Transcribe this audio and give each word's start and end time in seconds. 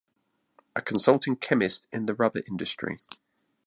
A 0.75 0.81
consulting 0.81 1.35
chemist 1.35 1.85
in 1.91 2.07
the 2.07 2.15
rubber 2.15 2.41
industry. 2.47 3.01